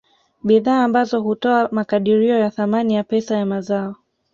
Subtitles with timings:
[0.43, 3.95] Bidhaa ambazo hutoa makadirio ya thamani ya pesa ya mazao